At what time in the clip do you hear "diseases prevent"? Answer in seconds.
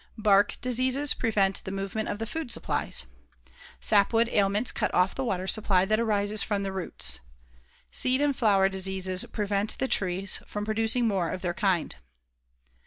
0.61-1.63, 8.67-9.77